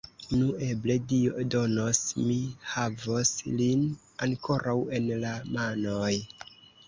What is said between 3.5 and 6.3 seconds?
lin ankoraŭ en la manoj!